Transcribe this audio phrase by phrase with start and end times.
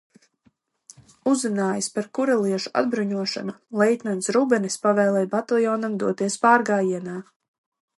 [1.31, 7.21] Uzzinājis par kureliešu atbruņošanu, leitnants Rubenis pavēlēja bataljonam doties pārgājienā.